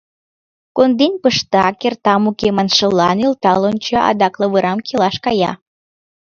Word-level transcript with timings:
Конден 0.75 1.13
пышта, 1.21 1.65
кертам-уке 1.81 2.47
маншыла, 2.55 3.09
нӧлтал 3.19 3.61
онча, 3.69 3.99
адак 4.09 4.33
лавырам 4.41 4.79
келаш 4.87 5.15
кая. 5.25 5.51